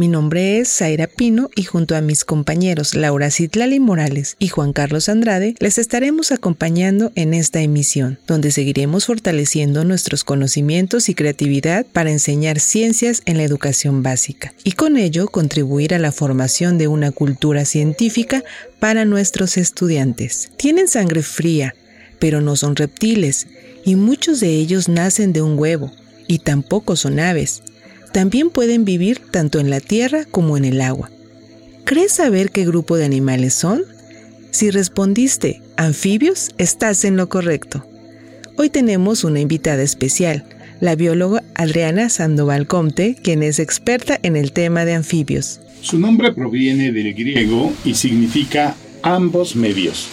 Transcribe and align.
Mi 0.00 0.08
nombre 0.08 0.58
es 0.60 0.70
Zaira 0.70 1.08
Pino 1.08 1.50
y 1.54 1.64
junto 1.64 1.94
a 1.94 2.00
mis 2.00 2.24
compañeros 2.24 2.94
Laura 2.94 3.30
Citlali 3.30 3.80
Morales 3.80 4.34
y 4.38 4.48
Juan 4.48 4.72
Carlos 4.72 5.10
Andrade 5.10 5.54
les 5.58 5.76
estaremos 5.76 6.32
acompañando 6.32 7.12
en 7.16 7.34
esta 7.34 7.60
emisión, 7.60 8.18
donde 8.26 8.50
seguiremos 8.50 9.04
fortaleciendo 9.04 9.84
nuestros 9.84 10.24
conocimientos 10.24 11.10
y 11.10 11.14
creatividad 11.14 11.84
para 11.84 12.10
enseñar 12.10 12.60
ciencias 12.60 13.20
en 13.26 13.36
la 13.36 13.42
educación 13.42 14.02
básica 14.02 14.54
y 14.64 14.72
con 14.72 14.96
ello 14.96 15.28
contribuir 15.28 15.92
a 15.92 15.98
la 15.98 16.12
formación 16.12 16.78
de 16.78 16.88
una 16.88 17.10
cultura 17.12 17.66
científica 17.66 18.42
para 18.78 19.04
nuestros 19.04 19.58
estudiantes. 19.58 20.50
Tienen 20.56 20.88
sangre 20.88 21.22
fría, 21.22 21.74
pero 22.18 22.40
no 22.40 22.56
son 22.56 22.74
reptiles 22.74 23.48
y 23.84 23.96
muchos 23.96 24.40
de 24.40 24.48
ellos 24.48 24.88
nacen 24.88 25.34
de 25.34 25.42
un 25.42 25.58
huevo 25.58 25.92
y 26.26 26.38
tampoco 26.38 26.96
son 26.96 27.20
aves 27.20 27.62
también 28.12 28.50
pueden 28.50 28.84
vivir 28.84 29.20
tanto 29.30 29.60
en 29.60 29.70
la 29.70 29.80
tierra 29.80 30.24
como 30.30 30.56
en 30.56 30.64
el 30.64 30.80
agua. 30.80 31.10
¿Crees 31.84 32.12
saber 32.12 32.50
qué 32.50 32.64
grupo 32.64 32.96
de 32.96 33.04
animales 33.04 33.54
son? 33.54 33.82
Si 34.50 34.70
respondiste 34.70 35.62
anfibios, 35.76 36.50
estás 36.58 37.04
en 37.04 37.16
lo 37.16 37.28
correcto. 37.28 37.86
Hoy 38.56 38.68
tenemos 38.68 39.24
una 39.24 39.40
invitada 39.40 39.82
especial, 39.82 40.44
la 40.80 40.96
bióloga 40.96 41.42
Adriana 41.54 42.08
Sandoval 42.08 42.66
Comte, 42.66 43.16
quien 43.22 43.42
es 43.42 43.58
experta 43.58 44.18
en 44.22 44.36
el 44.36 44.52
tema 44.52 44.84
de 44.84 44.94
anfibios. 44.94 45.60
Su 45.80 45.98
nombre 45.98 46.32
proviene 46.32 46.92
del 46.92 47.14
griego 47.14 47.72
y 47.84 47.94
significa 47.94 48.76
ambos 49.02 49.56
medios, 49.56 50.08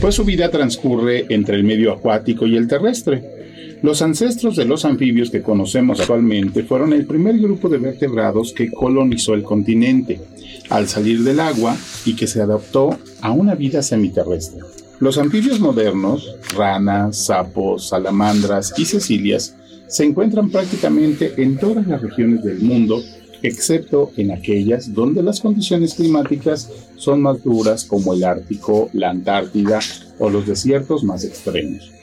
pues 0.00 0.14
su 0.14 0.24
vida 0.24 0.50
transcurre 0.50 1.26
entre 1.28 1.56
el 1.56 1.64
medio 1.64 1.92
acuático 1.92 2.46
y 2.46 2.56
el 2.56 2.68
terrestre. 2.68 3.37
Los 3.80 4.02
ancestros 4.02 4.56
de 4.56 4.64
los 4.64 4.84
anfibios 4.84 5.30
que 5.30 5.42
conocemos 5.42 6.00
actualmente 6.00 6.64
fueron 6.64 6.92
el 6.92 7.06
primer 7.06 7.38
grupo 7.38 7.68
de 7.68 7.78
vertebrados 7.78 8.52
que 8.52 8.72
colonizó 8.72 9.34
el 9.34 9.44
continente 9.44 10.20
al 10.68 10.88
salir 10.88 11.22
del 11.22 11.38
agua 11.38 11.76
y 12.04 12.16
que 12.16 12.26
se 12.26 12.42
adaptó 12.42 12.98
a 13.20 13.30
una 13.30 13.54
vida 13.54 13.80
semiterrestre. 13.82 14.62
Los 14.98 15.16
anfibios 15.16 15.60
modernos, 15.60 16.34
ranas, 16.56 17.26
sapos, 17.26 17.88
salamandras 17.88 18.74
y 18.76 18.84
cecilias, 18.84 19.54
se 19.86 20.04
encuentran 20.04 20.50
prácticamente 20.50 21.34
en 21.36 21.56
todas 21.56 21.86
las 21.86 22.02
regiones 22.02 22.42
del 22.42 22.58
mundo, 22.58 23.00
excepto 23.42 24.10
en 24.16 24.32
aquellas 24.32 24.92
donde 24.92 25.22
las 25.22 25.40
condiciones 25.40 25.94
climáticas 25.94 26.68
son 26.96 27.22
más 27.22 27.44
duras 27.44 27.84
como 27.84 28.12
el 28.12 28.24
Ártico, 28.24 28.90
la 28.92 29.10
Antártida 29.10 29.78
o 30.18 30.28
los 30.28 30.48
desiertos 30.48 31.04
más 31.04 31.24
extremos. 31.24 31.97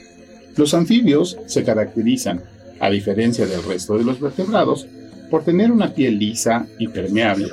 Los 0.57 0.73
anfibios 0.73 1.37
se 1.47 1.63
caracterizan, 1.63 2.41
a 2.79 2.89
diferencia 2.89 3.45
del 3.45 3.63
resto 3.63 3.97
de 3.97 4.03
los 4.03 4.19
vertebrados, 4.19 4.87
por 5.29 5.43
tener 5.43 5.71
una 5.71 5.93
piel 5.93 6.19
lisa 6.19 6.67
y 6.77 6.87
permeable, 6.87 7.47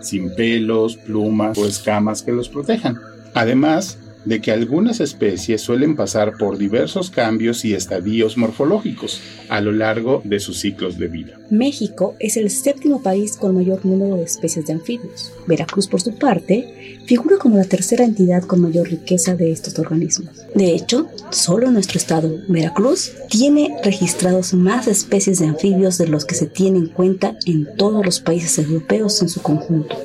sin 0.00 0.34
pelos, 0.34 0.96
plumas 0.96 1.58
o 1.58 1.66
escamas 1.66 2.22
que 2.22 2.32
los 2.32 2.48
protejan. 2.48 2.98
Además, 3.34 3.98
de 4.26 4.40
que 4.42 4.52
algunas 4.52 5.00
especies 5.00 5.62
suelen 5.62 5.96
pasar 5.96 6.36
por 6.36 6.58
diversos 6.58 7.10
cambios 7.10 7.64
y 7.64 7.72
estadios 7.72 8.36
morfológicos 8.36 9.22
a 9.48 9.60
lo 9.60 9.72
largo 9.72 10.20
de 10.24 10.40
sus 10.40 10.60
ciclos 10.60 10.98
de 10.98 11.08
vida. 11.08 11.38
México 11.48 12.16
es 12.18 12.36
el 12.36 12.50
séptimo 12.50 13.02
país 13.02 13.36
con 13.36 13.54
mayor 13.54 13.86
número 13.86 14.16
de 14.16 14.24
especies 14.24 14.66
de 14.66 14.74
anfibios. 14.74 15.32
Veracruz, 15.46 15.86
por 15.86 16.02
su 16.02 16.14
parte, 16.16 16.98
figura 17.06 17.38
como 17.38 17.56
la 17.56 17.64
tercera 17.64 18.04
entidad 18.04 18.42
con 18.42 18.60
mayor 18.60 18.90
riqueza 18.90 19.36
de 19.36 19.52
estos 19.52 19.78
organismos. 19.78 20.30
De 20.54 20.74
hecho, 20.74 21.08
solo 21.30 21.70
nuestro 21.70 21.98
estado, 21.98 22.36
Veracruz, 22.48 23.12
tiene 23.30 23.76
registrados 23.84 24.54
más 24.54 24.88
especies 24.88 25.38
de 25.38 25.46
anfibios 25.46 25.98
de 25.98 26.08
los 26.08 26.24
que 26.24 26.34
se 26.34 26.46
tienen 26.46 26.82
en 26.82 26.88
cuenta 26.88 27.36
en 27.46 27.68
todos 27.76 28.04
los 28.04 28.20
países 28.20 28.58
europeos 28.58 29.22
en 29.22 29.28
su 29.28 29.40
conjunto. 29.40 29.96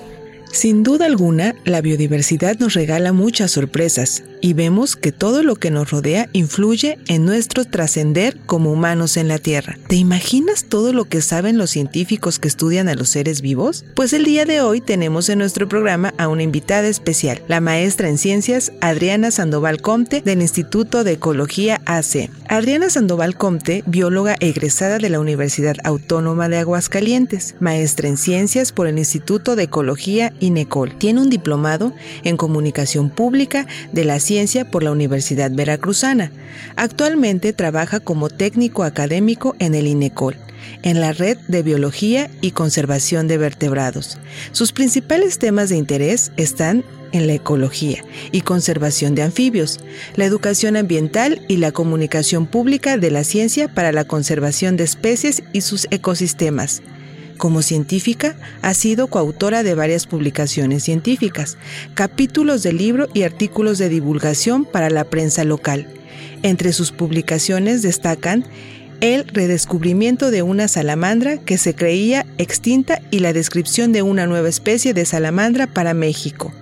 Sin 0.51 0.83
duda 0.83 1.05
alguna, 1.05 1.55
la 1.63 1.81
biodiversidad 1.81 2.59
nos 2.59 2.73
regala 2.73 3.13
muchas 3.13 3.51
sorpresas 3.51 4.23
y 4.41 4.53
vemos 4.53 4.95
que 4.95 5.11
todo 5.11 5.43
lo 5.43 5.55
que 5.55 5.71
nos 5.71 5.91
rodea 5.91 6.27
influye 6.33 6.97
en 7.07 7.25
nuestro 7.25 7.63
trascender 7.63 8.37
como 8.47 8.71
humanos 8.71 9.15
en 9.15 9.27
la 9.27 9.37
Tierra. 9.37 9.77
¿Te 9.87 9.95
imaginas 9.95 10.65
todo 10.65 10.91
lo 10.91 11.05
que 11.05 11.21
saben 11.21 11.57
los 11.57 11.69
científicos 11.69 12.39
que 12.39 12.47
estudian 12.47 12.89
a 12.89 12.95
los 12.95 13.09
seres 13.09 13.41
vivos? 13.41 13.85
Pues 13.95 14.13
el 14.13 14.25
día 14.25 14.45
de 14.45 14.61
hoy 14.61 14.81
tenemos 14.81 15.29
en 15.29 15.37
nuestro 15.37 15.69
programa 15.69 16.13
a 16.17 16.27
una 16.27 16.43
invitada 16.43 16.87
especial, 16.87 17.41
la 17.47 17.61
maestra 17.61 18.09
en 18.09 18.17
ciencias 18.17 18.71
Adriana 18.81 19.29
Sandoval 19.29 19.81
Comte 19.81 20.21
del 20.21 20.41
Instituto 20.41 21.03
de 21.03 21.13
Ecología 21.13 21.81
AC. 21.85 22.29
Adriana 22.49 22.89
Sandoval 22.89 23.35
Comte, 23.37 23.83
bióloga 23.85 24.35
egresada 24.39 24.97
de 24.97 25.09
la 25.09 25.19
Universidad 25.19 25.77
Autónoma 25.83 26.49
de 26.49 26.57
Aguascalientes, 26.57 27.55
maestra 27.59 28.09
en 28.09 28.17
ciencias 28.17 28.71
por 28.71 28.87
el 28.87 28.97
Instituto 28.97 29.55
de 29.55 29.63
Ecología 29.63 30.33
INECOL. 30.39 30.97
Tiene 30.97 31.21
un 31.21 31.29
diplomado 31.29 31.93
en 32.23 32.37
comunicación 32.37 33.11
pública 33.11 33.67
de 33.91 34.03
la 34.03 34.19
ciencia 34.19 34.30
por 34.71 34.81
la 34.81 34.91
Universidad 34.91 35.51
Veracruzana. 35.51 36.31
Actualmente 36.77 37.51
trabaja 37.51 37.99
como 37.99 38.29
técnico 38.29 38.83
académico 38.83 39.55
en 39.59 39.75
el 39.75 39.87
INECOL 39.87 40.37
en 40.83 41.01
la 41.01 41.11
red 41.11 41.37
de 41.47 41.63
biología 41.63 42.29
y 42.39 42.51
conservación 42.51 43.27
de 43.27 43.37
vertebrados. 43.37 44.19
Sus 44.53 44.71
principales 44.71 45.37
temas 45.37 45.69
de 45.69 45.77
interés 45.77 46.31
están 46.37 46.85
en 47.11 47.27
la 47.27 47.33
ecología 47.33 48.05
y 48.31 48.41
conservación 48.41 49.15
de 49.15 49.23
anfibios, 49.23 49.79
la 50.15 50.23
educación 50.23 50.77
ambiental 50.77 51.41
y 51.49 51.57
la 51.57 51.73
comunicación 51.73 52.45
pública 52.45 52.97
de 52.97 53.11
la 53.11 53.25
ciencia 53.25 53.67
para 53.67 53.91
la 53.91 54.05
conservación 54.05 54.77
de 54.77 54.85
especies 54.85 55.43
y 55.51 55.61
sus 55.61 55.87
ecosistemas. 55.91 56.81
Como 57.41 57.63
científica, 57.63 58.35
ha 58.61 58.75
sido 58.75 59.07
coautora 59.07 59.63
de 59.63 59.73
varias 59.73 60.05
publicaciones 60.05 60.83
científicas, 60.83 61.57
capítulos 61.95 62.61
de 62.61 62.71
libro 62.71 63.09
y 63.15 63.23
artículos 63.23 63.79
de 63.79 63.89
divulgación 63.89 64.63
para 64.63 64.91
la 64.91 65.05
prensa 65.05 65.43
local. 65.43 65.87
Entre 66.43 66.71
sus 66.71 66.91
publicaciones 66.91 67.81
destacan 67.81 68.45
el 68.99 69.27
redescubrimiento 69.27 70.29
de 70.29 70.43
una 70.43 70.67
salamandra 70.67 71.37
que 71.37 71.57
se 71.57 71.73
creía 71.73 72.27
extinta 72.37 73.01
y 73.09 73.21
la 73.21 73.33
descripción 73.33 73.91
de 73.91 74.03
una 74.03 74.27
nueva 74.27 74.47
especie 74.47 74.93
de 74.93 75.05
salamandra 75.05 75.65
para 75.65 75.95
México. 75.95 76.53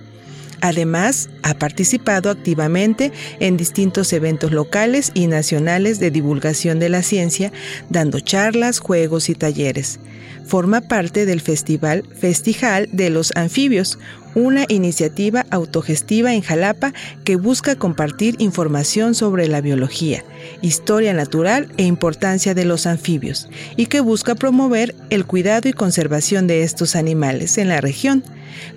Además, 0.60 1.30
ha 1.42 1.54
participado 1.54 2.30
activamente 2.30 3.12
en 3.40 3.56
distintos 3.56 4.12
eventos 4.12 4.52
locales 4.52 5.10
y 5.14 5.26
nacionales 5.26 6.00
de 6.00 6.10
divulgación 6.10 6.78
de 6.78 6.90
la 6.90 7.02
ciencia, 7.02 7.52
dando 7.88 8.20
charlas, 8.20 8.78
juegos 8.78 9.28
y 9.28 9.34
talleres. 9.34 10.00
Forma 10.46 10.80
parte 10.80 11.26
del 11.26 11.40
festival 11.40 12.04
Festijal 12.18 12.88
de 12.92 13.08
los 13.08 13.32
Anfibios, 13.36 13.98
una 14.34 14.64
iniciativa 14.68 15.46
autogestiva 15.50 16.34
en 16.34 16.42
Jalapa 16.42 16.92
que 17.24 17.36
busca 17.36 17.76
compartir 17.76 18.36
información 18.38 19.14
sobre 19.14 19.48
la 19.48 19.60
biología, 19.60 20.24
historia 20.60 21.14
natural 21.14 21.72
e 21.76 21.84
importancia 21.84 22.54
de 22.54 22.64
los 22.64 22.86
anfibios, 22.86 23.48
y 23.76 23.86
que 23.86 24.00
busca 24.00 24.34
promover 24.34 24.94
el 25.10 25.24
cuidado 25.24 25.68
y 25.68 25.72
conservación 25.72 26.46
de 26.46 26.62
estos 26.62 26.96
animales 26.96 27.58
en 27.58 27.68
la 27.68 27.80
región. 27.80 28.22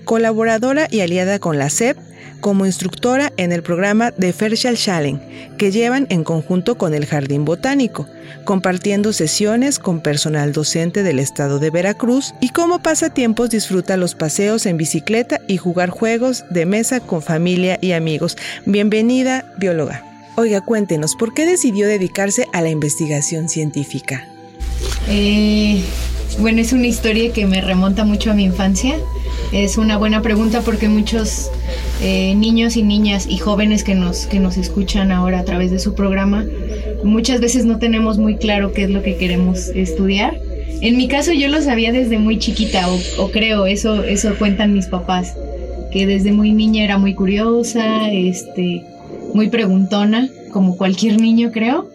Colaboradora 0.05 0.87
y 0.89 1.01
aliada 1.01 1.39
con 1.39 1.57
la 1.57 1.69
SEP, 1.69 1.97
como 2.43 2.65
instructora 2.65 3.31
en 3.37 3.53
el 3.53 3.63
programa 3.63 4.11
de 4.11 4.33
Fershal 4.33 4.75
Shalen, 4.75 5.21
que 5.57 5.71
llevan 5.71 6.07
en 6.09 6.25
conjunto 6.25 6.77
con 6.77 6.93
el 6.93 7.05
Jardín 7.05 7.45
Botánico, 7.45 8.05
compartiendo 8.43 9.13
sesiones 9.13 9.79
con 9.79 10.01
personal 10.01 10.51
docente 10.51 11.03
del 11.03 11.19
estado 11.19 11.59
de 11.59 11.69
Veracruz 11.69 12.33
y 12.41 12.49
como 12.49 12.79
pasatiempos 12.79 13.49
disfruta 13.49 13.95
los 13.95 14.13
paseos 14.13 14.65
en 14.65 14.75
bicicleta 14.75 15.39
y 15.47 15.55
jugar 15.55 15.89
juegos 15.89 16.43
de 16.49 16.65
mesa 16.65 16.99
con 16.99 17.21
familia 17.21 17.79
y 17.81 17.93
amigos. 17.93 18.37
Bienvenida, 18.65 19.45
bióloga. 19.57 20.03
Oiga, 20.35 20.61
cuéntenos, 20.61 21.15
¿por 21.15 21.33
qué 21.33 21.45
decidió 21.45 21.87
dedicarse 21.87 22.47
a 22.51 22.61
la 22.61 22.69
investigación 22.69 23.47
científica? 23.47 24.27
Eh, 25.07 25.81
bueno, 26.39 26.61
es 26.61 26.73
una 26.73 26.87
historia 26.87 27.31
que 27.31 27.45
me 27.45 27.61
remonta 27.61 28.05
mucho 28.05 28.31
a 28.31 28.33
mi 28.33 28.43
infancia. 28.43 28.95
Es 29.51 29.77
una 29.77 29.97
buena 29.97 30.21
pregunta 30.21 30.61
porque 30.61 30.89
muchos 30.89 31.49
eh, 32.01 32.33
niños 32.35 32.75
y 32.75 32.83
niñas 32.83 33.27
y 33.29 33.37
jóvenes 33.37 33.83
que 33.83 33.95
nos, 33.95 34.25
que 34.25 34.39
nos 34.39 34.57
escuchan 34.57 35.11
ahora 35.11 35.39
a 35.39 35.43
través 35.43 35.71
de 35.71 35.79
su 35.79 35.95
programa, 35.95 36.45
muchas 37.03 37.39
veces 37.39 37.65
no 37.65 37.77
tenemos 37.77 38.17
muy 38.17 38.37
claro 38.37 38.73
qué 38.73 38.83
es 38.83 38.89
lo 38.89 39.03
que 39.03 39.17
queremos 39.17 39.69
estudiar. 39.69 40.37
En 40.81 40.97
mi 40.97 41.07
caso 41.07 41.31
yo 41.31 41.47
lo 41.47 41.61
sabía 41.61 41.91
desde 41.91 42.17
muy 42.17 42.39
chiquita, 42.39 42.87
o, 43.17 43.31
creo, 43.31 43.65
eso, 43.65 44.03
eso 44.03 44.35
cuentan 44.37 44.73
mis 44.73 44.87
papás, 44.87 45.33
que 45.91 46.05
desde 46.05 46.31
muy 46.31 46.51
niña 46.51 46.83
era 46.83 46.97
muy 46.97 47.13
curiosa, 47.13 48.11
este, 48.11 48.83
muy 49.33 49.49
preguntona, 49.49 50.29
como 50.51 50.75
cualquier 50.77 51.21
niño 51.21 51.51
creo. 51.51 51.92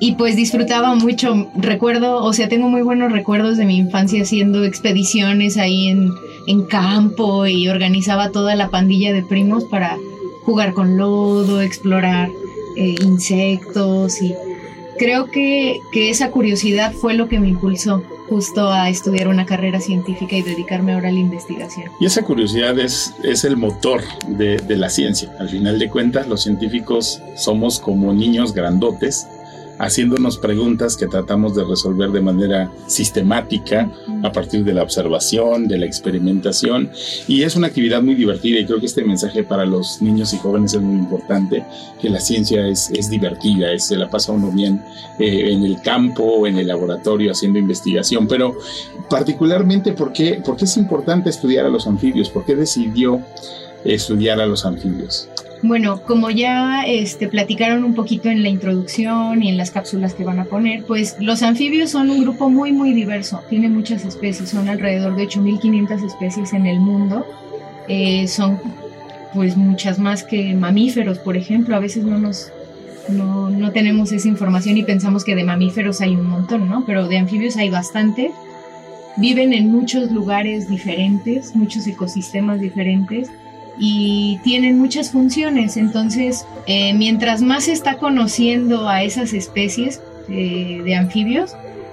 Y 0.00 0.12
pues 0.12 0.36
disfrutaba 0.36 0.94
mucho, 0.94 1.50
recuerdo, 1.56 2.22
o 2.22 2.32
sea, 2.32 2.48
tengo 2.48 2.68
muy 2.68 2.82
buenos 2.82 3.10
recuerdos 3.10 3.56
de 3.56 3.64
mi 3.64 3.76
infancia 3.76 4.22
haciendo 4.22 4.64
expediciones 4.64 5.56
ahí 5.56 5.88
en, 5.88 6.12
en 6.46 6.62
campo 6.66 7.46
y 7.46 7.68
organizaba 7.68 8.30
toda 8.30 8.54
la 8.54 8.68
pandilla 8.68 9.12
de 9.12 9.22
primos 9.22 9.64
para 9.64 9.96
jugar 10.44 10.72
con 10.72 10.96
lodo, 10.96 11.60
explorar 11.60 12.30
eh, 12.76 12.94
insectos 13.02 14.22
y 14.22 14.34
creo 14.98 15.26
que, 15.26 15.80
que 15.92 16.10
esa 16.10 16.30
curiosidad 16.30 16.92
fue 16.92 17.14
lo 17.14 17.28
que 17.28 17.40
me 17.40 17.48
impulsó 17.48 18.02
justo 18.28 18.70
a 18.70 18.90
estudiar 18.90 19.28
una 19.28 19.46
carrera 19.46 19.80
científica 19.80 20.36
y 20.36 20.42
dedicarme 20.42 20.92
ahora 20.92 21.08
a 21.08 21.12
la 21.12 21.18
investigación. 21.18 21.86
Y 21.98 22.06
esa 22.06 22.22
curiosidad 22.22 22.78
es, 22.78 23.14
es 23.24 23.44
el 23.44 23.56
motor 23.56 24.02
de, 24.28 24.58
de 24.58 24.76
la 24.76 24.90
ciencia. 24.90 25.34
Al 25.40 25.48
final 25.48 25.78
de 25.78 25.88
cuentas, 25.88 26.28
los 26.28 26.42
científicos 26.42 27.22
somos 27.36 27.80
como 27.80 28.12
niños 28.12 28.52
grandotes 28.52 29.26
haciéndonos 29.78 30.38
preguntas 30.38 30.96
que 30.96 31.06
tratamos 31.06 31.54
de 31.54 31.64
resolver 31.64 32.10
de 32.10 32.20
manera 32.20 32.70
sistemática 32.86 33.90
a 34.22 34.32
partir 34.32 34.64
de 34.64 34.74
la 34.74 34.82
observación, 34.82 35.68
de 35.68 35.78
la 35.78 35.86
experimentación. 35.86 36.90
Y 37.26 37.42
es 37.42 37.56
una 37.56 37.68
actividad 37.68 38.02
muy 38.02 38.14
divertida 38.14 38.58
y 38.58 38.66
creo 38.66 38.80
que 38.80 38.86
este 38.86 39.04
mensaje 39.04 39.44
para 39.44 39.64
los 39.64 40.02
niños 40.02 40.32
y 40.34 40.38
jóvenes 40.38 40.74
es 40.74 40.80
muy 40.80 40.98
importante, 40.98 41.64
que 42.00 42.10
la 42.10 42.20
ciencia 42.20 42.66
es, 42.66 42.90
es 42.90 43.08
divertida, 43.08 43.72
es, 43.72 43.86
se 43.86 43.96
la 43.96 44.10
pasa 44.10 44.32
uno 44.32 44.50
bien 44.50 44.82
eh, 45.18 45.52
en 45.52 45.64
el 45.64 45.80
campo, 45.82 46.46
en 46.46 46.58
el 46.58 46.66
laboratorio, 46.66 47.32
haciendo 47.32 47.58
investigación. 47.58 48.26
Pero 48.26 48.56
particularmente, 49.08 49.92
¿por 49.92 50.12
qué, 50.12 50.40
¿por 50.44 50.56
qué 50.56 50.64
es 50.64 50.76
importante 50.76 51.30
estudiar 51.30 51.66
a 51.66 51.70
los 51.70 51.86
anfibios? 51.86 52.30
¿Por 52.30 52.44
qué 52.44 52.56
decidió 52.56 53.22
estudiar 53.84 54.40
a 54.40 54.46
los 54.46 54.64
anfibios? 54.64 55.28
Bueno, 55.62 56.02
como 56.02 56.30
ya 56.30 56.84
este, 56.86 57.26
platicaron 57.26 57.82
un 57.82 57.94
poquito 57.94 58.28
en 58.28 58.42
la 58.42 58.48
introducción 58.48 59.42
y 59.42 59.48
en 59.48 59.56
las 59.56 59.72
cápsulas 59.72 60.14
que 60.14 60.22
van 60.22 60.38
a 60.38 60.44
poner, 60.44 60.84
pues 60.84 61.16
los 61.18 61.42
anfibios 61.42 61.90
son 61.90 62.10
un 62.10 62.22
grupo 62.22 62.48
muy, 62.48 62.70
muy 62.72 62.92
diverso. 62.92 63.42
Tiene 63.48 63.68
muchas 63.68 64.04
especies, 64.04 64.50
son 64.50 64.68
alrededor 64.68 65.16
de 65.16 65.26
8.500 65.26 66.06
especies 66.06 66.52
en 66.52 66.66
el 66.66 66.78
mundo. 66.78 67.26
Eh, 67.88 68.28
son 68.28 68.60
pues 69.34 69.56
muchas 69.56 69.98
más 69.98 70.22
que 70.22 70.54
mamíferos, 70.54 71.18
por 71.18 71.36
ejemplo. 71.36 71.74
A 71.74 71.80
veces 71.80 72.04
no 72.04 72.18
nos 72.18 72.52
no, 73.08 73.50
no 73.50 73.72
tenemos 73.72 74.12
esa 74.12 74.28
información 74.28 74.76
y 74.76 74.84
pensamos 74.84 75.24
que 75.24 75.34
de 75.34 75.42
mamíferos 75.42 76.00
hay 76.00 76.14
un 76.14 76.26
montón, 76.26 76.68
¿no? 76.68 76.84
Pero 76.84 77.08
de 77.08 77.18
anfibios 77.18 77.56
hay 77.56 77.70
bastante. 77.70 78.30
Viven 79.16 79.52
en 79.52 79.72
muchos 79.72 80.12
lugares 80.12 80.68
diferentes, 80.68 81.56
muchos 81.56 81.86
ecosistemas 81.88 82.60
diferentes 82.60 83.28
y 83.78 84.38
tienen 84.44 84.78
muchas 84.78 85.10
funciones. 85.10 85.76
Entonces, 85.76 86.44
eh, 86.66 86.94
mientras 86.94 87.42
más 87.42 87.64
se 87.64 87.72
está 87.72 87.94
conociendo 87.94 88.88
a 88.88 89.02
esas 89.02 89.32
especies 89.32 90.00
eh, 90.28 90.82
de 90.84 90.94
anfibios, 90.94 91.52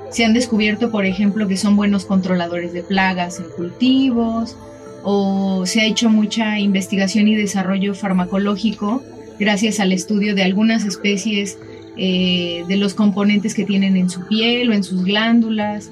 se 0.10 0.24
han 0.24 0.34
descubierto, 0.34 0.92
por 0.92 1.06
ejemplo, 1.06 1.48
que 1.48 1.58
son 1.58 1.76
buenos 1.76 2.06
controladores 2.06 2.74
de 2.74 2.84
plagas 2.84 3.40
en 3.40 3.46
cultivos, 3.56 4.56
o 5.04 5.66
se 5.66 5.82
ha 5.82 5.86
hecho 5.86 6.10
mucha 6.10 6.60
investigación 6.60 7.28
y 7.28 7.36
desarrollo 7.36 7.94
farmacológico 7.94 9.04
gracias 9.40 9.80
al 9.80 9.92
estudio 9.92 10.36
de 10.36 10.44
algunas 10.44 10.86
especies 10.86 11.58
eh, 11.98 12.64
de 12.68 12.78
los 12.78 12.94
componentes 12.94 13.54
que 13.54 13.66
tienen 13.66 13.98
en 13.98 14.10
su 14.10 14.26
piel 14.28 14.70
o 14.70 14.74
en 14.74 14.84
sus 14.84 15.04
glándulas. 15.04 15.92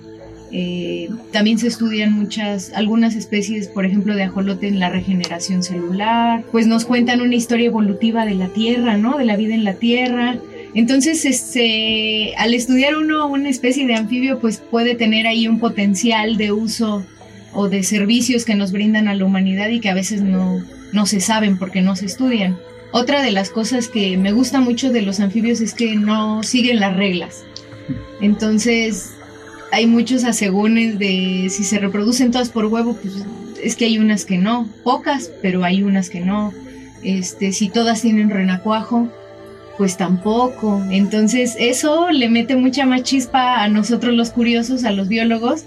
Eh, 0.56 1.10
también 1.32 1.58
se 1.58 1.68
estudian 1.68 2.14
muchas, 2.14 2.72
algunas 2.76 3.16
especies, 3.16 3.68
por 3.68 3.88
ejemplo, 3.88 4.16
de 4.16 4.22
ajolote 4.22 4.68
en 4.68 4.80
la 4.80 4.90
regeneración 4.90 5.64
celular. 5.64 6.44
Pues 6.52 6.68
nos 6.68 6.86
cuentan 6.86 7.22
una 7.22 7.34
historia 7.34 7.66
evolutiva 7.66 8.24
de 8.24 8.36
la 8.36 8.50
Tierra, 8.50 8.96
¿no? 8.96 9.18
De 9.18 9.26
la 9.26 9.36
vida 9.36 9.56
en 9.56 9.64
la 9.64 9.74
Tierra. 9.74 10.38
Entonces, 10.76 11.26
este, 11.26 12.36
al 12.38 12.54
estudiar 12.54 12.96
uno 12.96 13.26
una 13.26 13.50
especie 13.50 13.88
de 13.88 13.96
anfibio, 13.96 14.40
pues 14.40 14.60
puede 14.60 14.94
tener 14.94 15.26
ahí 15.26 15.48
un 15.48 15.60
potencial 15.60 16.38
de 16.38 16.52
uso 16.52 17.04
o 17.54 17.68
de 17.68 17.82
servicios 17.82 18.46
que 18.46 18.54
nos 18.54 18.72
brindan 18.72 19.08
a 19.08 19.16
la 19.16 19.26
humanidad 19.26 19.70
y 19.70 19.80
que 19.80 19.90
a 19.90 19.96
veces 19.96 20.22
no, 20.22 20.64
no 20.92 21.08
se 21.08 21.20
saben 21.20 21.58
porque 21.58 21.82
no 21.82 21.96
se 21.96 22.06
estudian. 22.06 22.60
Otra 22.92 23.24
de 23.24 23.32
las 23.32 23.50
cosas 23.50 23.88
que 23.88 24.18
me 24.18 24.34
gusta 24.34 24.62
mucho 24.62 24.92
de 24.92 25.02
los 25.02 25.20
anfibios 25.20 25.62
es 25.62 25.74
que 25.74 25.96
no 25.96 26.44
siguen 26.44 26.80
las 26.80 26.96
reglas. 26.96 27.44
Entonces, 28.22 29.13
hay 29.74 29.88
muchos 29.88 30.24
asegúnes 30.24 31.00
de 31.00 31.48
si 31.50 31.64
se 31.64 31.80
reproducen 31.80 32.30
todas 32.30 32.50
por 32.50 32.68
huevo, 32.68 32.96
pues 32.96 33.26
es 33.62 33.76
que 33.76 33.86
hay 33.86 33.98
unas 33.98 34.24
que 34.24 34.38
no, 34.38 34.70
pocas, 34.84 35.32
pero 35.42 35.64
hay 35.64 35.82
unas 35.82 36.12
que 36.12 36.20
no. 36.20 36.54
Este, 37.02 37.52
si 37.52 37.70
todas 37.70 38.04
tienen 38.04 38.30
renacuajo, 38.30 39.10
pues 39.80 39.98
tampoco. 39.98 40.80
Entonces, 40.92 41.56
eso 41.58 42.12
le 42.12 42.30
mete 42.30 42.56
mucha 42.56 42.86
más 42.86 43.02
chispa 43.02 43.64
a 43.64 43.68
nosotros 43.68 44.14
los 44.14 44.30
curiosos, 44.30 44.84
a 44.84 44.92
los 44.92 45.08
biólogos, 45.08 45.64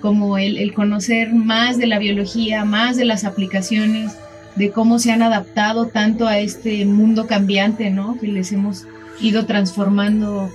como 0.00 0.38
el, 0.38 0.56
el 0.56 0.72
conocer 0.72 1.34
más 1.34 1.76
de 1.76 1.86
la 1.86 1.98
biología, 1.98 2.64
más 2.64 2.96
de 2.96 3.04
las 3.04 3.24
aplicaciones, 3.24 4.12
de 4.56 4.70
cómo 4.70 4.98
se 4.98 5.12
han 5.12 5.22
adaptado 5.22 5.88
tanto 5.88 6.26
a 6.26 6.38
este 6.38 6.86
mundo 6.86 7.26
cambiante, 7.26 7.90
¿no? 7.90 8.18
Que 8.18 8.26
les 8.26 8.52
hemos 8.52 8.86
ido 9.20 9.44
transformando 9.44 10.50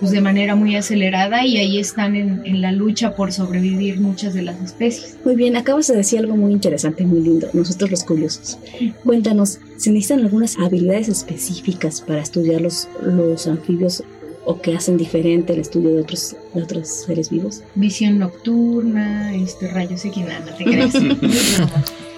pues 0.00 0.12
de 0.12 0.20
manera 0.20 0.54
muy 0.54 0.76
acelerada 0.76 1.44
y 1.46 1.56
ahí 1.56 1.78
están 1.78 2.16
en, 2.16 2.42
en, 2.44 2.60
la 2.60 2.72
lucha 2.72 3.14
por 3.14 3.32
sobrevivir 3.32 4.00
muchas 4.00 4.34
de 4.34 4.42
las 4.42 4.60
especies. 4.60 5.16
Muy 5.24 5.36
bien, 5.36 5.56
acabas 5.56 5.86
de 5.86 5.96
decir 5.96 6.18
algo 6.18 6.36
muy 6.36 6.52
interesante, 6.52 7.04
muy 7.04 7.20
lindo, 7.20 7.48
nosotros 7.52 7.90
los 7.90 8.04
curiosos. 8.04 8.58
Cuéntanos, 9.04 9.60
¿se 9.76 9.90
necesitan 9.92 10.24
algunas 10.24 10.58
habilidades 10.58 11.08
específicas 11.08 12.00
para 12.00 12.22
estudiar 12.22 12.60
los, 12.60 12.88
los 13.02 13.46
anfibios 13.46 14.02
o 14.44 14.60
que 14.60 14.74
hacen 14.74 14.96
diferente 14.96 15.54
el 15.54 15.60
estudio 15.60 15.90
de 15.90 16.02
otros, 16.02 16.36
de 16.54 16.62
otros 16.62 16.88
seres 16.88 17.30
vivos? 17.30 17.62
Visión 17.74 18.18
nocturna, 18.18 19.34
este, 19.34 19.68
rayos 19.68 20.04
X, 20.04 20.24
nada, 20.24 20.40
no 20.40 20.56
te 20.56 20.64
crees. 20.64 20.94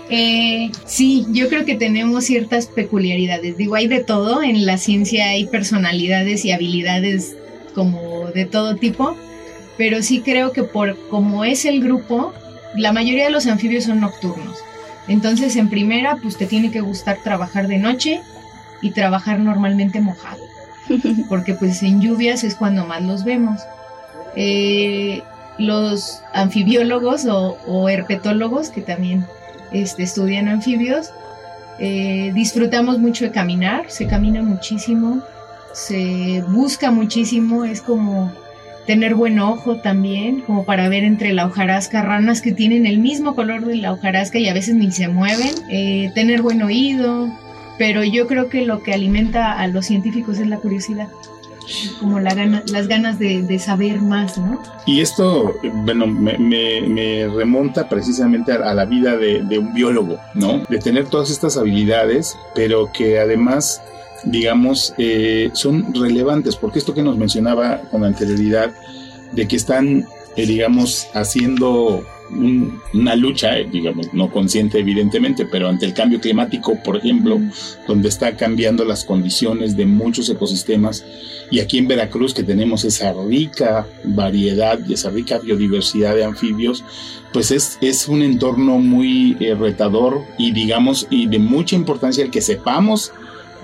Eh, 0.09 0.71
sí, 0.85 1.27
yo 1.33 1.49
creo 1.49 1.65
que 1.65 1.75
tenemos 1.75 2.23
ciertas 2.23 2.67
peculiaridades. 2.67 3.57
Digo, 3.57 3.75
hay 3.75 3.89
de 3.89 4.05
todo. 4.05 4.41
En 4.41 4.65
la 4.65 4.79
ciencia 4.79 5.31
hay 5.31 5.47
personalidades 5.47 6.45
y 6.45 6.53
habilidades 6.53 7.35
como 7.77 8.29
de 8.35 8.47
todo 8.47 8.75
tipo, 8.77 9.15
pero 9.77 10.03
sí 10.03 10.23
creo 10.23 10.53
que 10.53 10.63
por 10.63 10.97
como 11.11 11.45
es 11.45 11.67
el 11.67 11.85
grupo, 11.85 12.33
la 12.75 12.93
mayoría 12.93 13.25
de 13.25 13.31
los 13.31 13.47
anfibios 13.47 13.85
son 13.85 14.01
nocturnos. 14.01 14.59
Entonces, 15.09 15.55
en 15.57 15.69
primera, 15.69 16.17
pues 16.21 16.39
te 16.39 16.47
tiene 16.47 16.71
que 16.71 16.81
gustar 16.81 17.19
trabajar 17.23 17.69
de 17.69 17.77
noche 17.79 18.23
y 18.81 18.93
trabajar 18.93 19.39
normalmente 19.39 20.01
mojado, 20.01 20.43
porque 21.29 21.53
pues 21.53 21.83
en 21.83 22.01
lluvias 22.01 22.43
es 22.45 22.55
cuando 22.55 22.87
más 22.87 23.03
los 23.03 23.25
vemos. 23.25 23.61
Eh, 24.35 25.23
los 25.59 26.23
anfibiólogos 26.33 27.27
o, 27.27 27.59
o, 27.67 27.89
herpetólogos, 27.91 28.71
que 28.71 28.81
también 28.81 29.27
este, 29.71 30.03
estudian 30.03 30.49
anfibios, 30.49 31.11
eh, 31.79 32.33
disfrutamos 32.35 32.99
mucho 32.99 33.27
de 33.27 33.33
caminar, 33.33 33.85
se 33.89 34.07
camina 34.07 34.43
muchísimo, 34.43 35.23
se 35.77 36.43
busca 36.49 36.91
muchísimo, 36.91 37.67
es 37.67 37.83
como 37.83 38.33
tener 38.87 39.15
buen 39.15 39.39
ojo 39.39 39.77
también, 39.77 40.41
como 40.41 40.65
para 40.65 40.89
ver 40.89 41.05
entre 41.05 41.35
la 41.35 41.47
hojarasca 41.47 42.01
ranas 42.03 42.41
que 42.41 42.53
tienen 42.53 42.87
el 42.87 42.99
mismo 42.99 43.35
color 43.35 43.67
de 43.67 43.77
la 43.77 43.93
hojarasca 43.93 44.39
y 44.39 44.49
a 44.49 44.55
veces 44.55 44.75
ni 44.75 44.91
se 44.91 45.09
mueven, 45.09 45.55
eh, 45.71 46.11
tener 46.15 46.41
buen 46.41 46.63
oído, 46.63 47.29
pero 47.77 48.03
yo 48.05 48.27
creo 48.27 48.49
que 48.49 48.65
lo 48.65 48.83
que 48.83 48.95
alimenta 48.95 49.53
a 49.53 49.67
los 49.67 49.85
científicos 49.85 50.39
es 50.39 50.47
la 50.47 50.57
curiosidad 50.57 51.09
como 51.99 52.21
la 52.21 52.33
gana, 52.33 52.63
las 52.73 52.87
ganas 52.87 53.19
de, 53.19 53.59
saber 53.59 54.01
más, 54.01 54.39
¿no? 54.39 54.63
Y 54.87 55.01
esto, 55.01 55.53
bueno, 55.85 56.07
me, 56.07 56.39
me, 56.39 56.81
me 56.83 57.27
remonta 57.27 57.89
precisamente 57.89 58.53
a, 58.53 58.71
a 58.71 58.73
la 58.73 58.85
vida 58.85 59.17
de, 59.17 59.43
de, 59.43 59.59
un 59.59 59.75
biólogo, 59.75 60.17
¿no? 60.35 60.63
De 60.69 60.79
tener 60.79 61.07
todas 61.07 61.29
estas 61.29 61.57
habilidades, 61.57 62.39
pero 62.55 62.93
que 62.93 63.19
además, 63.19 63.83
digamos, 64.25 64.95
eh, 64.99 65.51
son 65.53 65.95
relevantes, 65.95 66.57
porque 66.57 66.79
esto 66.79 66.95
que 66.95 67.03
nos 67.03 67.17
mencionaba 67.17 67.83
con 67.91 68.05
anterioridad, 68.05 68.75
de 69.33 69.49
que 69.49 69.57
están, 69.57 70.07
eh, 70.37 70.47
digamos, 70.47 71.09
haciendo 71.15 72.05
un, 72.31 72.81
una 72.95 73.15
lucha, 73.17 73.59
eh, 73.59 73.69
digamos, 73.71 74.13
no 74.13 74.31
consciente 74.31 74.79
evidentemente, 74.79 75.47
pero 75.47 75.69
ante 75.69 75.87
el 75.87 75.95
cambio 75.95 76.21
climático, 76.21 76.77
por 76.83 76.97
ejemplo, 76.97 77.41
donde 77.87 78.09
está 78.09 78.37
cambiando 78.37 78.85
las 78.85 79.05
condiciones 79.05 79.77
de 79.77 79.87
muchos 79.87 80.29
ecosistemas, 80.29 81.05
y 81.51 81.61
aquí 81.61 81.79
en 81.79 81.89
Veracruz 81.89 82.35
que 82.35 82.43
tenemos 82.43 82.85
esa 82.85 83.13
rica 83.13 83.87
variedad, 84.05 84.79
esa 84.91 85.11
rica 85.11 85.39
biodiversidad 85.39 86.15
de 86.15 86.25
anfibios, 86.25 86.85
pues 87.33 87.51
es, 87.51 87.79
es 87.81 88.09
un 88.09 88.23
entorno 88.23 88.79
muy 88.79 89.37
eh, 89.41 89.55
retador 89.55 90.23
y 90.39 90.53
digamos, 90.53 91.07
y 91.11 91.27
de 91.27 91.39
mucha 91.39 91.77
importancia 91.77 92.25
el 92.25 92.31
que 92.31 92.41
sepamos 92.41 93.13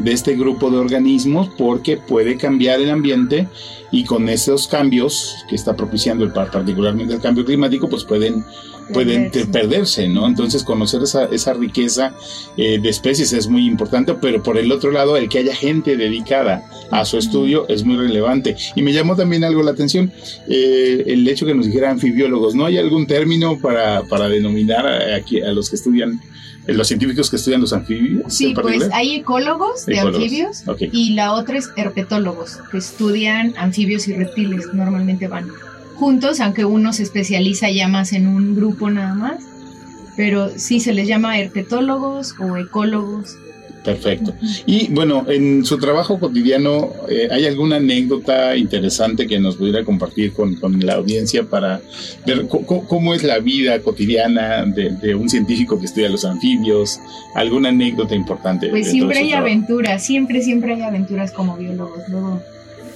de 0.02 0.12
este 0.12 0.34
grupo 0.36 0.70
de 0.70 0.78
organismos 0.78 1.48
porque 1.56 1.96
puede 1.96 2.36
cambiar 2.36 2.80
el 2.80 2.90
ambiente 2.90 3.48
y 3.90 4.04
con 4.04 4.28
esos 4.28 4.66
cambios 4.66 5.34
que 5.48 5.54
está 5.54 5.76
propiciando 5.76 6.24
el, 6.24 6.32
particularmente 6.32 7.14
el 7.14 7.20
cambio 7.20 7.44
climático 7.44 7.88
pues 7.88 8.04
pueden 8.04 8.44
pueden 8.92 9.30
perderse, 9.50 10.08
¿no? 10.08 10.26
Entonces 10.26 10.64
conocer 10.64 11.02
esa, 11.02 11.24
esa 11.26 11.54
riqueza 11.54 12.14
eh, 12.56 12.78
de 12.80 12.88
especies 12.88 13.32
es 13.32 13.48
muy 13.48 13.66
importante, 13.66 14.14
pero 14.14 14.42
por 14.42 14.58
el 14.58 14.70
otro 14.70 14.90
lado, 14.90 15.16
el 15.16 15.28
que 15.28 15.38
haya 15.38 15.54
gente 15.54 15.96
dedicada 15.96 16.64
a 16.90 17.04
su 17.04 17.18
estudio 17.18 17.66
es 17.68 17.84
muy 17.84 17.96
relevante. 17.96 18.56
Y 18.76 18.82
me 18.82 18.92
llamó 18.92 19.16
también 19.16 19.44
algo 19.44 19.62
la 19.62 19.72
atención, 19.72 20.12
eh, 20.48 21.04
el 21.06 21.26
hecho 21.26 21.46
que 21.46 21.54
nos 21.54 21.66
dijera 21.66 21.90
anfibiólogos, 21.90 22.54
¿no 22.54 22.66
hay 22.66 22.78
algún 22.78 23.06
término 23.06 23.58
para, 23.60 24.02
para 24.04 24.28
denominar 24.28 24.86
a, 24.86 25.16
aquí, 25.16 25.40
a 25.40 25.52
los 25.52 25.70
que 25.70 25.76
estudian 25.76 26.20
eh, 26.66 26.74
los 26.74 26.86
científicos 26.86 27.28
que 27.30 27.36
estudian 27.36 27.60
los 27.60 27.72
anfibios? 27.72 28.32
Sí, 28.32 28.54
pues 28.54 28.88
hay 28.92 29.16
ecólogos 29.16 29.86
de 29.86 29.98
anfibios 29.98 30.62
y 30.80 31.14
la 31.14 31.32
otra 31.34 31.58
es 31.58 31.70
herpetólogos, 31.76 32.58
que 32.70 32.78
estudian 32.78 33.54
anfibios 33.56 34.06
y 34.08 34.14
reptiles, 34.14 34.66
normalmente 34.72 35.26
van 35.26 35.48
juntos, 36.02 36.40
aunque 36.40 36.64
uno 36.64 36.92
se 36.92 37.04
especializa 37.04 37.70
ya 37.70 37.86
más 37.86 38.12
en 38.12 38.26
un 38.26 38.56
grupo 38.56 38.90
nada 38.90 39.14
más, 39.14 39.36
pero 40.16 40.50
sí 40.56 40.80
se 40.80 40.92
les 40.92 41.06
llama 41.06 41.38
herpetólogos 41.38 42.34
o 42.40 42.56
ecólogos. 42.56 43.36
Perfecto. 43.84 44.34
Y 44.66 44.88
bueno, 44.88 45.24
en 45.28 45.64
su 45.64 45.78
trabajo 45.78 46.18
cotidiano, 46.18 46.90
eh, 47.08 47.28
¿hay 47.30 47.46
alguna 47.46 47.76
anécdota 47.76 48.56
interesante 48.56 49.28
que 49.28 49.38
nos 49.38 49.54
pudiera 49.54 49.84
compartir 49.84 50.32
con, 50.32 50.58
la 50.80 50.94
audiencia 50.94 51.44
para 51.44 51.80
ver 52.26 52.48
cómo 52.48 53.14
es 53.14 53.22
la 53.22 53.38
vida 53.38 53.80
cotidiana 53.80 54.64
de, 54.64 55.14
un 55.14 55.28
científico 55.28 55.78
que 55.78 55.86
estudia 55.86 56.08
los 56.08 56.24
anfibios? 56.24 56.98
¿Alguna 57.36 57.68
anécdota 57.68 58.16
importante? 58.16 58.70
Pues 58.70 58.90
siempre 58.90 59.18
hay 59.18 59.34
aventuras, 59.34 60.04
siempre, 60.04 60.42
siempre 60.42 60.74
hay 60.74 60.82
aventuras 60.82 61.30
como 61.30 61.56
biólogos. 61.56 62.08
Luego 62.08 62.42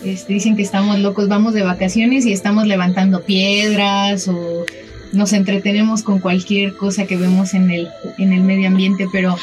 este, 0.07 0.35
dicen 0.35 0.57
que 0.57 0.63
estamos 0.63 0.99
locos, 0.99 1.29
vamos 1.29 1.55
de 1.55 1.63
vacaciones 1.63 2.27
y 2.27 2.33
estamos 2.33 2.67
levantando 2.67 3.23
piedras 3.23 4.29
o 4.29 4.65
nos 5.13 5.33
entretenemos 5.33 6.03
con 6.03 6.19
cualquier 6.19 6.77
cosa 6.77 7.07
que 7.07 7.17
vemos 7.17 7.55
en 7.55 7.71
el, 7.71 7.89
en 8.19 8.33
el 8.33 8.43
medio 8.43 8.69
ambiente, 8.69 9.07
pero 9.11 9.37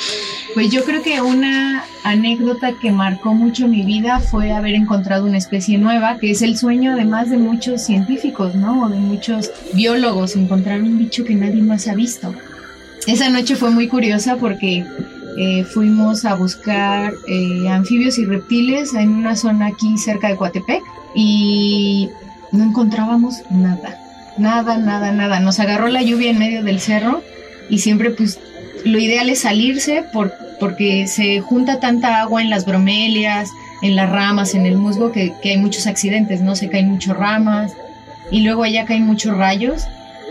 pues 0.54 0.70
yo 0.72 0.84
creo 0.84 1.02
que 1.02 1.22
una 1.22 1.84
anécdota 2.04 2.74
que 2.82 2.92
marcó 2.92 3.34
mucho 3.34 3.68
mi 3.68 3.84
vida 3.84 4.20
fue 4.20 4.52
haber 4.52 4.76
encontrado 4.76 5.26
una 5.26 5.38
especie 5.38 5.78
nueva, 5.78 6.18
que 6.20 6.32
es 6.32 6.42
el 6.42 6.58
sueño 6.58 6.94
además 6.94 7.30
de 7.30 7.38
muchos 7.38 7.82
científicos, 7.82 8.56
¿no? 8.56 8.86
O 8.86 8.90
de 8.90 9.00
muchos 9.00 9.52
biólogos, 9.74 10.36
encontrar 10.36 10.82
un 10.82 10.98
bicho 10.98 11.24
que 11.24 11.36
nadie 11.36 11.62
más 11.62 11.88
ha 11.88 11.96
visto. 11.96 12.34
Esa 13.08 13.30
noche 13.30 13.56
fue 13.56 13.72
muy 13.72 13.88
curiosa 13.88 14.38
porque 14.38 14.86
eh, 15.38 15.64
fuimos 15.64 16.26
a 16.26 16.36
buscar 16.36 17.14
eh, 17.28 17.68
anfibios 17.70 18.18
y 18.18 18.26
reptiles 18.26 18.94
en 18.94 19.10
una 19.10 19.36
zona 19.36 19.68
aquí 19.68 19.98
cerca 19.98 20.28
de 20.28 20.36
Coatepec 20.36 20.84
y 21.16 22.10
no 22.52 22.64
encontrábamos 22.64 23.42
nada, 23.50 24.00
nada, 24.38 24.78
nada, 24.78 25.12
nada. 25.12 25.40
Nos 25.40 25.60
agarró 25.60 25.88
la 25.88 26.02
lluvia 26.02 26.32
en 26.32 26.40
medio 26.40 26.64
del 26.64 26.80
cerro 26.80 27.22
y 27.70 27.80
siempre 27.80 28.12
pues 28.12 28.40
lo 28.86 29.00
ideal 29.00 29.30
es 29.30 29.40
salirse 29.40 30.04
por, 30.14 30.34
porque 30.60 31.08
se 31.08 31.40
junta 31.40 31.80
tanta 31.80 32.22
agua 32.22 32.42
en 32.42 32.50
las 32.50 32.66
bromelias, 32.66 33.50
en 33.82 33.96
las 33.96 34.10
ramas, 34.10 34.54
en 34.54 34.66
el 34.66 34.78
musgo, 34.78 35.12
que, 35.12 35.34
que 35.42 35.52
hay 35.52 35.58
muchos 35.58 35.88
accidentes, 35.88 36.42
¿no? 36.42 36.56
Se 36.56 36.70
caen 36.70 36.90
muchas 36.90 37.18
ramas 37.18 37.74
y 38.30 38.42
luego 38.42 38.64
allá 38.64 38.86
caen 38.86 39.06
muchos 39.06 39.36
rayos 39.36 39.84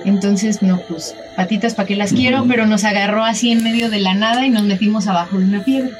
entonces, 0.04 0.62
no, 0.62 0.80
pues 0.88 1.14
patitas 1.36 1.74
para 1.74 1.86
que 1.86 1.96
las 1.96 2.12
quiero, 2.12 2.44
pero 2.48 2.66
nos 2.66 2.84
agarró 2.84 3.24
así 3.24 3.52
en 3.52 3.62
medio 3.62 3.90
de 3.90 4.00
la 4.00 4.14
nada 4.14 4.44
y 4.44 4.50
nos 4.50 4.64
metimos 4.64 5.06
abajo 5.06 5.38
de 5.38 5.44
una 5.44 5.64
piedra. 5.64 5.90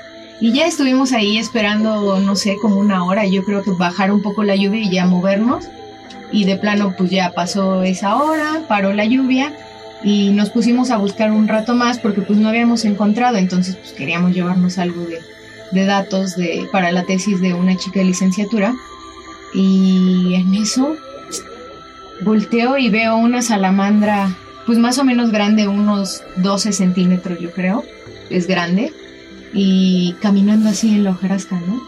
Y 0.40 0.52
ya 0.52 0.66
estuvimos 0.66 1.12
ahí 1.12 1.38
esperando, 1.38 2.18
no 2.18 2.34
sé, 2.34 2.56
como 2.60 2.76
una 2.76 3.04
hora, 3.04 3.26
yo 3.26 3.44
creo 3.44 3.62
que 3.62 3.70
bajar 3.70 4.10
un 4.10 4.22
poco 4.22 4.42
la 4.42 4.56
lluvia 4.56 4.80
y 4.80 4.90
ya 4.90 5.06
movernos. 5.06 5.68
Y 6.32 6.44
de 6.44 6.56
plano, 6.56 6.94
pues 6.96 7.10
ya 7.10 7.32
pasó 7.32 7.82
esa 7.82 8.16
hora, 8.16 8.62
paró 8.66 8.92
la 8.92 9.04
lluvia 9.04 9.52
y 10.02 10.30
nos 10.30 10.50
pusimos 10.50 10.90
a 10.90 10.96
buscar 10.96 11.30
un 11.30 11.46
rato 11.46 11.74
más 11.74 11.98
porque 11.98 12.22
pues 12.22 12.38
no 12.38 12.48
habíamos 12.48 12.84
encontrado, 12.84 13.36
entonces 13.36 13.76
pues 13.76 13.92
queríamos 13.92 14.32
llevarnos 14.32 14.78
algo 14.78 15.04
de, 15.04 15.20
de 15.70 15.84
datos 15.84 16.34
de, 16.34 16.66
para 16.72 16.90
la 16.90 17.04
tesis 17.04 17.40
de 17.40 17.54
una 17.54 17.76
chica 17.76 18.00
de 18.00 18.06
licenciatura. 18.06 18.74
Y 19.54 20.34
en 20.34 20.54
eso 20.54 20.96
volteo 22.24 22.78
y 22.78 22.88
veo 22.88 23.16
una 23.16 23.42
salamandra, 23.42 24.34
pues 24.66 24.78
más 24.78 24.98
o 24.98 25.04
menos 25.04 25.30
grande, 25.30 25.68
unos 25.68 26.22
12 26.36 26.72
centímetros 26.72 27.38
yo 27.40 27.50
creo, 27.50 27.84
es 28.30 28.46
grande, 28.46 28.92
y 29.52 30.14
caminando 30.20 30.70
así 30.70 30.94
en 30.94 31.04
la 31.04 31.10
hojarasca, 31.10 31.60
¿no? 31.66 31.82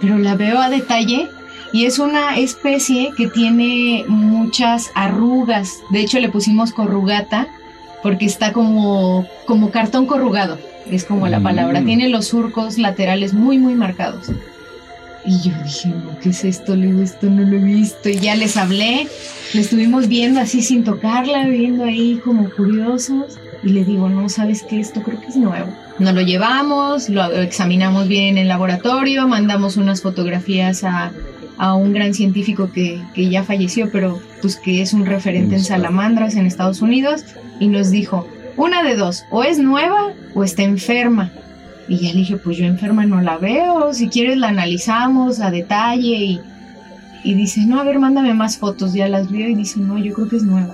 Pero 0.00 0.18
la 0.18 0.34
veo 0.34 0.58
a 0.58 0.70
detalle 0.70 1.28
y 1.72 1.84
es 1.84 1.98
una 1.98 2.36
especie 2.36 3.10
que 3.16 3.28
tiene 3.28 4.04
muchas 4.08 4.90
arrugas, 4.94 5.78
de 5.90 6.00
hecho 6.00 6.18
le 6.18 6.28
pusimos 6.28 6.72
corrugata 6.72 7.48
porque 8.02 8.24
está 8.24 8.52
como, 8.52 9.26
como 9.46 9.70
cartón 9.70 10.06
corrugado, 10.06 10.58
es 10.90 11.04
como 11.04 11.28
la 11.28 11.40
palabra, 11.40 11.80
mm. 11.80 11.84
tiene 11.84 12.08
los 12.08 12.28
surcos 12.28 12.78
laterales 12.78 13.34
muy 13.34 13.58
muy 13.58 13.74
marcados. 13.74 14.30
Y 15.24 15.40
yo 15.40 15.52
dije, 15.62 15.88
no, 15.88 16.18
¿qué 16.20 16.30
es 16.30 16.44
esto? 16.44 16.74
Le 16.74 16.86
digo, 16.86 17.02
esto 17.02 17.28
no 17.28 17.42
lo 17.42 17.56
he 17.56 17.60
visto. 17.60 18.08
Y 18.08 18.16
ya 18.16 18.34
les 18.34 18.56
hablé, 18.56 19.06
le 19.52 19.60
estuvimos 19.60 20.08
viendo 20.08 20.40
así 20.40 20.62
sin 20.62 20.84
tocarla, 20.84 21.46
viendo 21.46 21.84
ahí 21.84 22.20
como 22.24 22.50
curiosos. 22.50 23.38
Y 23.62 23.70
le 23.70 23.84
digo, 23.84 24.08
no, 24.08 24.28
¿sabes 24.28 24.62
qué? 24.62 24.80
Esto 24.80 25.02
creo 25.02 25.20
que 25.20 25.26
es 25.26 25.36
nuevo. 25.36 25.68
Nos 25.98 26.14
lo 26.14 26.22
llevamos, 26.22 27.10
lo 27.10 27.30
examinamos 27.32 28.08
bien 28.08 28.28
en 28.28 28.38
el 28.38 28.48
laboratorio, 28.48 29.28
mandamos 29.28 29.76
unas 29.76 30.00
fotografías 30.00 30.82
a, 30.82 31.12
a 31.58 31.74
un 31.74 31.92
gran 31.92 32.14
científico 32.14 32.70
que, 32.72 33.02
que, 33.12 33.28
ya 33.28 33.44
falleció, 33.44 33.90
pero 33.92 34.18
pues 34.40 34.56
que 34.56 34.80
es 34.80 34.94
un 34.94 35.04
referente 35.04 35.56
en 35.56 35.62
salamandras 35.62 36.36
en 36.36 36.46
Estados 36.46 36.80
Unidos, 36.80 37.22
y 37.58 37.68
nos 37.68 37.90
dijo, 37.90 38.26
una 38.56 38.82
de 38.82 38.96
dos, 38.96 39.24
o 39.30 39.44
es 39.44 39.58
nueva 39.58 40.14
o 40.34 40.42
está 40.42 40.62
enferma. 40.62 41.30
Y 41.90 41.98
ya 41.98 42.12
le 42.12 42.20
dije, 42.20 42.36
pues 42.36 42.56
yo 42.56 42.66
enferma 42.66 43.04
no 43.04 43.20
la 43.20 43.36
veo, 43.36 43.92
si 43.92 44.08
quieres 44.08 44.38
la 44.38 44.50
analizamos 44.50 45.40
a 45.40 45.50
detalle 45.50 46.14
y, 46.14 46.40
y 47.24 47.34
dice, 47.34 47.66
no, 47.66 47.80
a 47.80 47.84
ver, 47.84 47.98
mándame 47.98 48.32
más 48.32 48.58
fotos, 48.58 48.92
ya 48.94 49.08
las 49.08 49.28
vio 49.28 49.48
y 49.48 49.56
dice, 49.56 49.80
no, 49.80 49.98
yo 49.98 50.14
creo 50.14 50.28
que 50.28 50.36
es 50.36 50.44
nueva. 50.44 50.72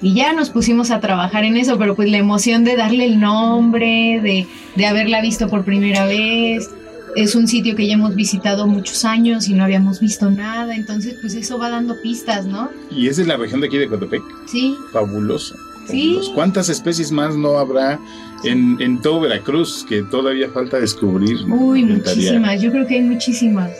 Y 0.00 0.14
ya 0.14 0.32
nos 0.32 0.50
pusimos 0.50 0.92
a 0.92 1.00
trabajar 1.00 1.42
en 1.42 1.56
eso, 1.56 1.78
pero 1.78 1.96
pues 1.96 2.08
la 2.08 2.18
emoción 2.18 2.62
de 2.62 2.76
darle 2.76 3.06
el 3.06 3.18
nombre, 3.18 4.20
de, 4.22 4.46
de 4.76 4.86
haberla 4.86 5.20
visto 5.20 5.48
por 5.48 5.64
primera 5.64 6.06
vez, 6.06 6.70
es 7.16 7.34
un 7.34 7.48
sitio 7.48 7.74
que 7.74 7.88
ya 7.88 7.94
hemos 7.94 8.14
visitado 8.14 8.68
muchos 8.68 9.04
años 9.04 9.48
y 9.48 9.54
no 9.54 9.64
habíamos 9.64 9.98
visto 9.98 10.30
nada, 10.30 10.76
entonces 10.76 11.16
pues 11.20 11.34
eso 11.34 11.58
va 11.58 11.70
dando 11.70 12.00
pistas, 12.02 12.46
¿no? 12.46 12.70
¿Y 12.88 13.08
es 13.08 13.16
de 13.16 13.26
la 13.26 13.36
región 13.36 13.60
de 13.60 13.66
aquí 13.66 13.78
de 13.78 13.88
Cotepec? 13.88 14.22
Sí. 14.46 14.76
Fabuloso. 14.92 15.56
¿Sí? 15.90 16.18
¿Cuántas 16.34 16.68
especies 16.68 17.12
más 17.12 17.36
no 17.36 17.58
habrá 17.58 17.98
en, 18.44 18.80
en, 18.80 19.00
todo 19.00 19.20
Veracruz 19.20 19.84
que 19.88 20.02
todavía 20.02 20.48
falta 20.50 20.78
descubrir? 20.78 21.38
Uy, 21.48 21.84
muchísimas, 21.84 22.60
yo 22.60 22.70
creo 22.70 22.86
que 22.86 22.94
hay 22.94 23.02
muchísimas. 23.02 23.70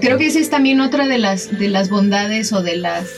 Creo 0.00 0.18
que 0.18 0.26
esa 0.26 0.38
es 0.38 0.50
también 0.50 0.80
otra 0.80 1.06
de 1.06 1.18
las, 1.18 1.58
de 1.58 1.68
las 1.68 1.88
bondades 1.88 2.52
o 2.52 2.62
de 2.62 2.76
las, 2.76 3.08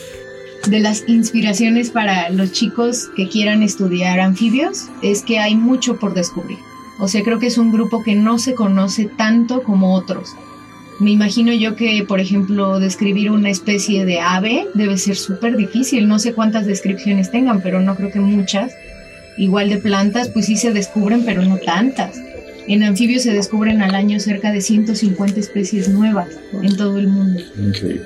de 0.69 0.81
las 0.81 1.05
inspiraciones 1.09 1.91
para 1.91 2.31
los 2.31 2.53
chicos 2.53 3.09
que 3.17 3.29
quieran 3.29 3.63
estudiar 3.63 4.21
anfibios, 4.21 4.89
es 5.03 5.23
que 5.23 5.39
hay 5.39 5.57
mucho 5.57 5.99
por 5.99 6.15
descubrir. 6.15 6.59
O 6.99 7.09
sea, 7.09 7.23
creo 7.23 7.39
que 7.39 7.47
es 7.47 7.59
un 7.59 7.73
grupo 7.73 8.03
que 8.03 8.15
no 8.15 8.39
se 8.39 8.55
conoce 8.55 9.07
tanto 9.07 9.63
como 9.63 9.95
otros. 9.95 10.35
Me 11.01 11.11
imagino 11.13 11.55
yo 11.55 11.77
que, 11.77 12.05
por 12.07 12.21
ejemplo, 12.21 12.79
describir 12.79 13.31
una 13.31 13.49
especie 13.49 14.05
de 14.05 14.21
ave 14.21 14.67
debe 14.75 14.99
ser 14.99 15.17
súper 15.17 15.57
difícil. 15.57 16.07
No 16.07 16.19
sé 16.19 16.35
cuántas 16.35 16.67
descripciones 16.67 17.31
tengan, 17.31 17.63
pero 17.63 17.81
no 17.81 17.97
creo 17.97 18.13
que 18.13 18.21
muchas. 18.21 18.75
Igual 19.39 19.71
de 19.71 19.79
plantas, 19.79 20.29
pues 20.29 20.45
sí 20.45 20.57
se 20.57 20.75
descubren, 20.75 21.25
pero 21.25 21.41
no 21.41 21.57
tantas. 21.57 22.21
En 22.67 22.83
anfibios 22.83 23.23
se 23.23 23.33
descubren 23.33 23.81
al 23.81 23.95
año 23.95 24.21
cerca 24.21 24.53
de 24.53 24.61
150 24.61 25.41
especies 25.41 25.89
nuevas 25.89 26.29
en 26.63 26.77
todo 26.77 26.99
el 26.99 27.09
mundo. 27.09 27.41
Increíble. 27.57 28.03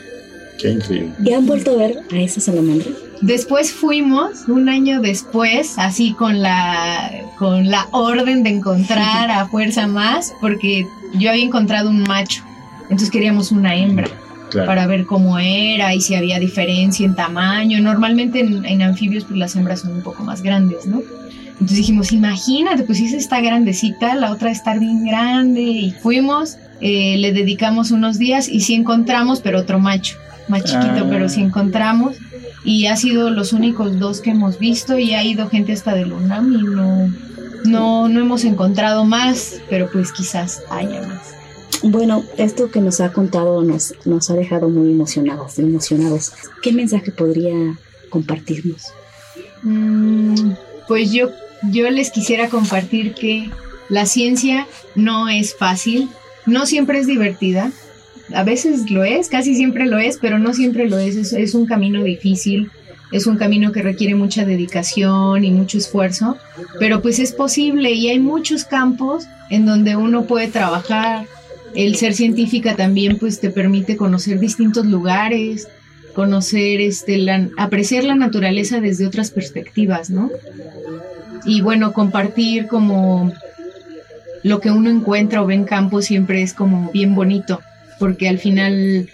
Qué 0.60 0.70
increíble. 0.70 1.10
¿Y 1.24 1.32
han 1.32 1.46
vuelto 1.46 1.72
a 1.72 1.76
ver 1.76 1.98
a 2.12 2.16
esa 2.20 2.40
salamandra? 2.40 2.92
Después 3.22 3.72
fuimos, 3.72 4.46
un 4.46 4.68
año 4.68 5.00
después, 5.00 5.74
así 5.78 6.12
con 6.12 6.42
la, 6.42 7.10
con 7.38 7.68
la 7.68 7.88
orden 7.90 8.44
de 8.44 8.50
encontrar 8.50 9.32
a 9.32 9.48
fuerza 9.48 9.88
más, 9.88 10.32
porque 10.40 10.86
yo 11.14 11.30
había 11.30 11.44
encontrado 11.44 11.90
un 11.90 12.02
macho 12.02 12.44
entonces 12.84 13.10
queríamos 13.10 13.50
una 13.50 13.74
hembra 13.74 14.08
para 14.66 14.86
ver 14.86 15.04
cómo 15.06 15.38
era 15.38 15.94
y 15.94 16.00
si 16.00 16.14
había 16.14 16.38
diferencia 16.38 17.04
en 17.04 17.14
tamaño. 17.14 17.80
Normalmente 17.80 18.40
en, 18.40 18.82
anfibios 18.82 19.24
pues 19.24 19.38
las 19.38 19.56
hembras 19.56 19.80
son 19.80 19.94
un 19.94 20.02
poco 20.02 20.22
más 20.22 20.42
grandes, 20.42 20.86
¿no? 20.86 21.02
Entonces 21.52 21.78
dijimos, 21.78 22.12
imagínate, 22.12 22.82
pues 22.82 22.98
si 22.98 23.06
esa 23.06 23.16
está 23.16 23.40
grandecita, 23.40 24.14
la 24.16 24.32
otra 24.32 24.50
está 24.50 24.76
bien 24.76 25.04
grande. 25.04 25.60
Y 25.60 25.90
fuimos, 25.92 26.56
eh, 26.80 27.16
le 27.18 27.32
dedicamos 27.32 27.90
unos 27.90 28.18
días 28.18 28.48
y 28.48 28.60
sí 28.60 28.74
encontramos, 28.74 29.40
pero 29.40 29.60
otro 29.60 29.78
macho, 29.78 30.16
más 30.48 30.64
chiquito, 30.64 31.04
ah. 31.04 31.06
pero 31.08 31.28
sí 31.28 31.40
encontramos. 31.40 32.16
Y 32.64 32.86
ha 32.86 32.96
sido 32.96 33.30
los 33.30 33.52
únicos 33.52 33.98
dos 33.98 34.20
que 34.20 34.30
hemos 34.30 34.58
visto 34.58 34.98
y 34.98 35.14
ha 35.14 35.22
ido 35.22 35.48
gente 35.48 35.72
hasta 35.72 35.94
de 35.94 36.04
UNAM 36.04 36.52
y 36.52 36.62
no, 36.62 37.12
no, 37.64 38.08
no 38.08 38.20
hemos 38.20 38.44
encontrado 38.44 39.04
más, 39.04 39.60
pero 39.68 39.88
pues 39.90 40.12
quizás 40.12 40.62
haya 40.70 41.02
más. 41.02 41.13
Bueno, 41.86 42.24
esto 42.38 42.70
que 42.70 42.80
nos 42.80 43.02
ha 43.02 43.12
contado 43.12 43.62
nos, 43.62 43.92
ha 44.30 44.34
dejado 44.34 44.70
muy 44.70 44.90
emocionados, 44.90 45.58
emocionados. 45.58 46.32
¿Qué 46.62 46.72
mensaje 46.72 47.10
podría 47.10 47.54
compartirnos? 48.08 48.86
Mm, 49.62 50.52
pues 50.88 51.12
yo, 51.12 51.28
yo 51.70 51.90
les 51.90 52.10
quisiera 52.10 52.48
compartir 52.48 53.12
que 53.12 53.50
la 53.90 54.06
ciencia 54.06 54.66
no 54.94 55.28
es 55.28 55.54
fácil, 55.54 56.08
no 56.46 56.64
siempre 56.64 57.00
es 57.00 57.06
divertida, 57.06 57.70
a 58.32 58.44
veces 58.44 58.90
lo 58.90 59.04
es, 59.04 59.28
casi 59.28 59.54
siempre 59.54 59.84
lo 59.84 59.98
es, 59.98 60.16
pero 60.16 60.38
no 60.38 60.54
siempre 60.54 60.88
lo 60.88 60.96
es, 60.96 61.34
es, 61.34 61.54
un 61.54 61.66
camino 61.66 62.02
difícil, 62.02 62.70
es 63.12 63.26
un 63.26 63.36
camino 63.36 63.72
que 63.72 63.82
requiere 63.82 64.14
mucha 64.14 64.46
dedicación 64.46 65.44
y 65.44 65.50
mucho 65.50 65.76
esfuerzo, 65.76 66.38
pero 66.78 67.02
pues 67.02 67.18
es 67.18 67.32
posible 67.32 67.92
y 67.92 68.08
hay 68.08 68.20
muchos 68.20 68.64
campos 68.64 69.26
en 69.50 69.66
donde 69.66 69.96
uno 69.96 70.24
puede 70.24 70.48
trabajar. 70.48 71.26
El 71.74 71.96
ser 71.96 72.14
científica 72.14 72.76
también 72.76 73.18
pues 73.18 73.40
te 73.40 73.50
permite 73.50 73.96
conocer 73.96 74.38
distintos 74.38 74.86
lugares, 74.86 75.68
conocer, 76.14 76.80
este, 76.80 77.18
la, 77.18 77.48
apreciar 77.56 78.04
la 78.04 78.14
naturaleza 78.14 78.80
desde 78.80 79.06
otras 79.06 79.30
perspectivas, 79.30 80.10
¿no? 80.10 80.30
Y 81.44 81.60
bueno, 81.60 81.92
compartir 81.92 82.68
como 82.68 83.32
lo 84.42 84.60
que 84.60 84.70
uno 84.70 84.90
encuentra 84.90 85.42
o 85.42 85.46
ve 85.46 85.54
en 85.54 85.64
campo 85.64 86.00
siempre 86.00 86.42
es 86.42 86.54
como 86.54 86.90
bien 86.92 87.14
bonito, 87.14 87.60
porque 87.98 88.28
al 88.28 88.38
final 88.38 89.08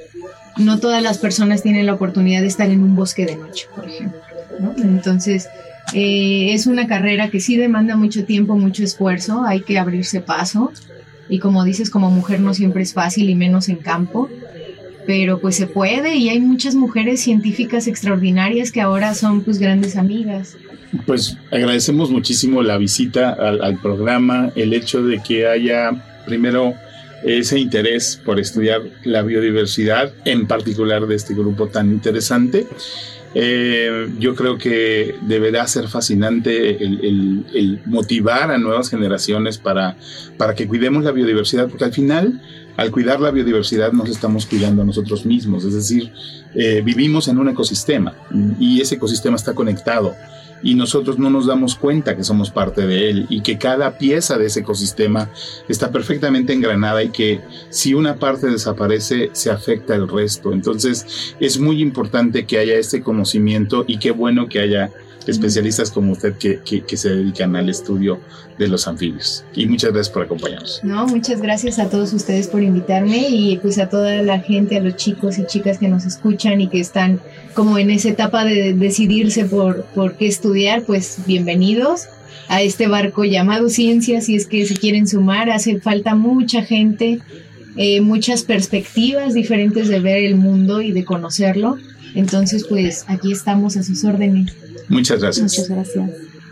no 0.58 0.78
todas 0.78 1.02
las 1.02 1.18
personas 1.18 1.62
tienen 1.62 1.86
la 1.86 1.94
oportunidad 1.94 2.42
de 2.42 2.48
estar 2.48 2.68
en 2.70 2.82
un 2.82 2.94
bosque 2.94 3.24
de 3.24 3.36
noche, 3.36 3.66
por 3.74 3.88
ejemplo, 3.88 4.20
¿no? 4.60 4.74
Entonces, 4.76 5.48
eh, 5.94 6.52
es 6.52 6.66
una 6.66 6.86
carrera 6.86 7.30
que 7.30 7.40
sí 7.40 7.56
demanda 7.56 7.96
mucho 7.96 8.24
tiempo, 8.24 8.56
mucho 8.56 8.84
esfuerzo, 8.84 9.44
hay 9.44 9.62
que 9.62 9.78
abrirse 9.78 10.20
paso, 10.20 10.72
y 11.30 11.38
como 11.38 11.64
dices, 11.64 11.88
como 11.88 12.10
mujer 12.10 12.40
no 12.40 12.52
siempre 12.52 12.82
es 12.82 12.92
fácil 12.92 13.30
y 13.30 13.34
menos 13.36 13.68
en 13.68 13.76
campo, 13.76 14.28
pero 15.06 15.40
pues 15.40 15.56
se 15.56 15.66
puede 15.66 16.16
y 16.16 16.28
hay 16.28 16.40
muchas 16.40 16.74
mujeres 16.74 17.20
científicas 17.20 17.86
extraordinarias 17.86 18.72
que 18.72 18.80
ahora 18.80 19.14
son 19.14 19.42
pues 19.42 19.58
grandes 19.58 19.96
amigas. 19.96 20.56
Pues 21.06 21.38
agradecemos 21.52 22.10
muchísimo 22.10 22.62
la 22.62 22.76
visita 22.76 23.30
al, 23.30 23.78
programa, 23.78 24.50
el 24.56 24.74
hecho 24.74 25.02
de 25.02 25.22
que 25.22 25.46
haya 25.46 25.92
primero 26.26 26.74
ese 27.24 27.58
interés 27.60 28.20
por 28.24 28.40
estudiar 28.40 28.82
la 29.04 29.22
biodiversidad, 29.22 30.12
en 30.24 30.46
particular 30.46 31.06
de 31.06 31.14
este 31.14 31.34
grupo 31.34 31.68
tan 31.68 31.90
interesante. 31.90 32.66
Eh, 33.34 34.08
yo 34.18 34.34
creo 34.34 34.58
que 34.58 35.14
deberá 35.22 35.66
ser 35.68 35.86
fascinante 35.86 36.82
el, 36.84 37.44
el, 37.54 37.80
motivar 37.86 38.50
a 38.50 38.58
nuevas 38.58 38.90
generaciones 38.90 39.58
para, 39.58 39.96
para 40.36 40.54
que 40.54 40.66
cuidemos 40.66 41.04
la 41.04 41.12
biodiversidad, 41.12 41.68
porque 41.68 41.84
al 41.84 41.92
final 41.92 42.40
al 42.76 42.90
cuidar 42.90 43.20
la 43.20 43.30
biodiversidad 43.30 43.92
nos 43.92 44.08
estamos 44.08 44.46
cuidando 44.46 44.82
a 44.82 44.84
nosotros 44.84 45.26
mismos, 45.26 45.64
es 45.64 45.74
decir, 45.74 46.10
eh, 46.54 46.80
vivimos 46.82 47.28
en 47.28 47.38
un 47.38 47.48
ecosistema 47.48 48.14
y 48.58 48.80
ese 48.80 48.94
ecosistema 48.94 49.36
está 49.36 49.54
conectado 49.54 50.16
y 50.62 50.74
nosotros 50.74 51.18
no 51.18 51.30
nos 51.30 51.46
damos 51.46 51.74
cuenta 51.74 52.16
que 52.16 52.24
somos 52.24 52.50
parte 52.50 52.86
de 52.86 53.10
él 53.10 53.26
y 53.28 53.42
que 53.42 53.58
cada 53.58 53.98
pieza 53.98 54.38
de 54.38 54.46
ese 54.46 54.60
ecosistema 54.60 55.30
está 55.68 55.90
perfectamente 55.90 56.52
engranada 56.52 57.02
y 57.02 57.10
que 57.10 57.40
si 57.70 57.94
una 57.94 58.16
parte 58.16 58.48
desaparece 58.48 59.30
se 59.32 59.50
afecta 59.50 59.94
el 59.94 60.08
resto. 60.08 60.52
Entonces 60.52 61.34
es 61.40 61.58
muy 61.58 61.80
importante 61.80 62.46
que 62.46 62.58
haya 62.58 62.74
este 62.74 63.02
conocimiento 63.02 63.84
y 63.86 63.98
qué 63.98 64.10
bueno 64.10 64.48
que 64.48 64.60
haya 64.60 64.90
especialistas 65.30 65.90
como 65.90 66.12
usted 66.12 66.34
que, 66.36 66.60
que, 66.60 66.96
se 66.96 67.10
dedican 67.10 67.56
al 67.56 67.68
estudio 67.68 68.20
de 68.58 68.68
los 68.68 68.86
anfibios. 68.86 69.44
Y 69.54 69.66
muchas 69.66 69.92
gracias 69.92 70.12
por 70.12 70.24
acompañarnos. 70.24 70.80
No, 70.82 71.06
muchas 71.06 71.40
gracias 71.40 71.78
a 71.78 71.88
todos 71.88 72.12
ustedes 72.12 72.48
por 72.48 72.62
invitarme 72.62 73.28
y 73.28 73.56
pues 73.58 73.78
a 73.78 73.88
toda 73.88 74.22
la 74.22 74.40
gente, 74.40 74.76
a 74.76 74.80
los 74.80 74.96
chicos 74.96 75.38
y 75.38 75.46
chicas 75.46 75.78
que 75.78 75.88
nos 75.88 76.04
escuchan 76.04 76.60
y 76.60 76.68
que 76.68 76.80
están 76.80 77.20
como 77.54 77.78
en 77.78 77.90
esa 77.90 78.10
etapa 78.10 78.44
de 78.44 78.74
decidirse 78.74 79.44
por, 79.44 79.84
por 79.94 80.16
qué 80.16 80.26
estudiar, 80.26 80.82
pues 80.82 81.18
bienvenidos 81.26 82.08
a 82.48 82.62
este 82.62 82.88
barco 82.88 83.24
llamado 83.24 83.68
ciencia, 83.68 84.20
si 84.20 84.34
es 84.34 84.46
que 84.46 84.66
se 84.66 84.74
quieren 84.74 85.06
sumar, 85.06 85.50
hace 85.50 85.78
falta 85.80 86.16
mucha 86.16 86.62
gente, 86.62 87.20
eh, 87.76 88.00
muchas 88.00 88.42
perspectivas 88.42 89.34
diferentes 89.34 89.88
de 89.88 90.00
ver 90.00 90.24
el 90.24 90.34
mundo 90.34 90.82
y 90.82 90.90
de 90.90 91.04
conocerlo. 91.04 91.78
Entonces, 92.14 92.66
pues 92.68 93.04
aquí 93.06 93.30
estamos 93.30 93.76
a 93.76 93.84
sus 93.84 94.04
órdenes. 94.04 94.52
Muchas 94.88 95.20
gracias. 95.20 95.70